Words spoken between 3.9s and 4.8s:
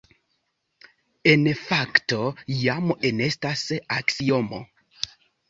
aksiomo.